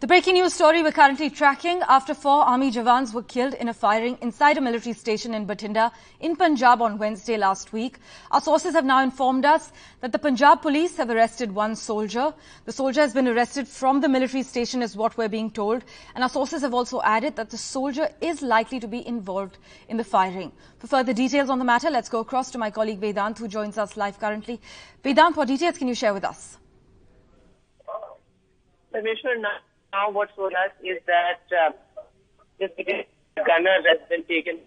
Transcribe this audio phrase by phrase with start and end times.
[0.00, 3.74] The breaking news story we're currently tracking after four army jawans were killed in a
[3.74, 7.98] firing inside a military station in Bathinda in Punjab on Wednesday last week.
[8.30, 12.32] Our sources have now informed us that the Punjab police have arrested one soldier.
[12.64, 15.84] The soldier has been arrested from the military station is what we're being told.
[16.14, 19.98] And our sources have also added that the soldier is likely to be involved in
[19.98, 20.50] the firing.
[20.78, 23.76] For further details on the matter, let's go across to my colleague Vedant who joins
[23.76, 24.62] us live currently.
[25.04, 26.56] Vedant, what details can you share with us?
[28.92, 29.60] Commissioner,
[29.92, 31.72] now what's told us is that uh,
[32.58, 32.70] this
[33.36, 34.60] gunner has been taken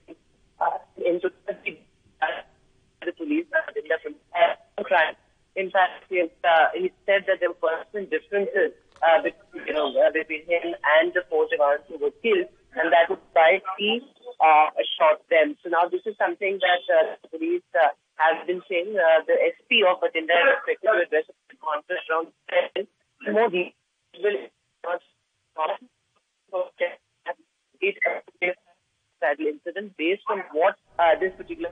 [0.60, 3.46] uh, into the police
[3.76, 5.16] in the crime.
[5.56, 8.74] In fact, he, uh, he said that there were personal differences
[9.06, 12.90] uh, between, you know, uh, between him and the four jawans who were killed, and
[12.90, 14.02] that was why he
[14.42, 14.68] uh,
[14.98, 15.56] shot them.
[15.62, 18.98] So now this is something that uh, the police uh, have been saying.
[18.98, 22.28] Uh, the SP of Bathinda is expected to address the conference around
[22.74, 22.88] 10
[23.30, 24.50] more details
[29.48, 31.70] incident based on what uh, this particular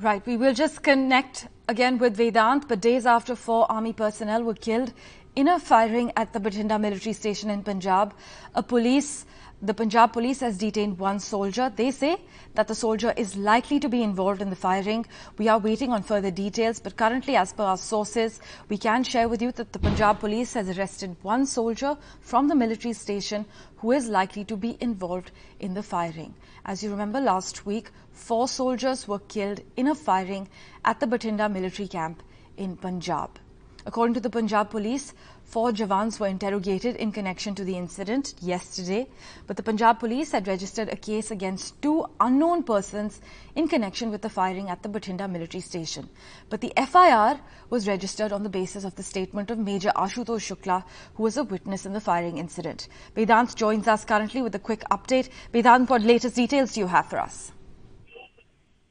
[0.00, 0.26] Right.
[0.26, 4.92] We will just connect again with Vedant, but days after four army personnel were killed
[5.36, 8.14] in a firing at the Bathinda military station in Punjab,
[8.54, 9.26] a police
[9.62, 11.72] the Punjab police has detained one soldier.
[11.74, 12.18] They say
[12.54, 15.06] that the soldier is likely to be involved in the firing.
[15.38, 19.26] We are waiting on further details, but currently, as per our sources, we can share
[19.26, 23.46] with you that the Punjab police has arrested one soldier from the military station
[23.76, 26.34] who is likely to be involved in the firing.
[26.66, 30.46] As you remember, last week, four soldiers were killed in a firing
[30.84, 32.22] at the Bathinda military camp
[32.58, 33.38] in Punjab.
[33.86, 35.12] According to the Punjab police,
[35.44, 39.06] four Jawans were interrogated in connection to the incident yesterday,
[39.46, 43.20] but the Punjab police had registered a case against two unknown persons
[43.54, 46.08] in connection with the firing at the Bathinda military station.
[46.48, 50.82] But the FIR was registered on the basis of the statement of Major Ashutosh Shukla,
[51.16, 52.88] who was a witness in the firing incident.
[53.14, 55.28] Vedant joins us currently with a quick update.
[55.52, 57.52] Vedant, what latest details do you have for us?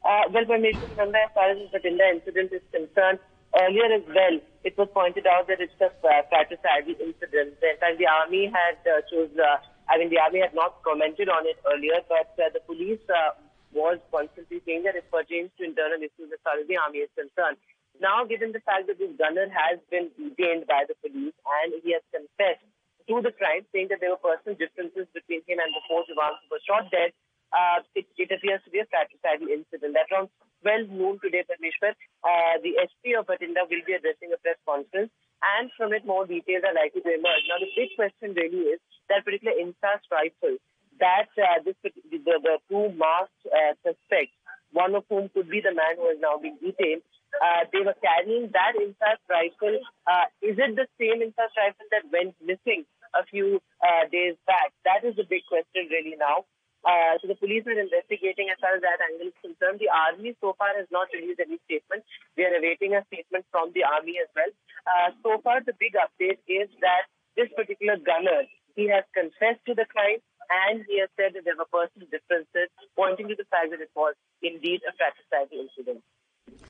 [0.05, 3.17] Uh, well, as far as the Bathinda incident is concerned,
[3.55, 7.59] earlier as well, it was pointed out that it's a uh, fratricidal incident.
[7.61, 11.29] In fact, the army had uh, chose, uh, I mean, the army had not commented
[11.29, 13.37] on it earlier, but uh, the police uh,
[13.73, 17.11] was constantly saying that it pertains to internal issues as far as the army is
[17.17, 17.57] concerned.
[18.01, 21.93] Now, given the fact that this gunner has been detained by the police and he
[21.93, 22.65] has confessed
[23.05, 26.39] to the crime, saying that there were personal differences between him and the four jawans
[26.47, 27.11] who were shot dead,
[27.53, 29.93] uh, it, it, appears to be a fratricidal incident.
[29.93, 31.93] At around 12 noon today, Parmeshwar,
[32.23, 35.11] uh, the SP of Bathinda will be addressing a press conference,
[35.59, 37.43] and from it, more details are likely to emerge.
[37.51, 38.79] Now, the big question really is
[39.11, 40.55] that particular Insas rifle
[40.99, 41.91] that uh, this, the,
[42.23, 44.35] the two masked uh, suspects,
[44.71, 47.03] one of whom could be the man who has now been detained,
[47.41, 49.77] uh, they were carrying that Insas rifle.
[50.05, 54.71] Uh, is it the same Insas rifle that went missing a few uh, days back?
[54.85, 56.45] That is the big question really now.
[56.83, 59.79] Uh, so the police are investigating as far as that angle is concerned.
[59.79, 62.03] The army so far has not released any statement.
[62.35, 64.51] We are awaiting a statement from the army as well.
[64.83, 67.07] Uh, so far, the big update is that
[67.39, 68.43] this particular gunner,
[68.75, 70.19] he has confessed to the crime
[70.67, 72.67] and he has said that there were personal differences,
[72.99, 76.03] pointing to the fact that it was indeed a fratricidal incident.